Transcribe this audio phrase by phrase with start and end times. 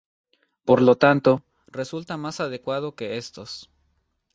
[0.65, 3.69] Por lo tanto resulta más adecuado que estos.